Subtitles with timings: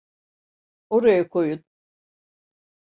[0.89, 1.65] Oraya koyun.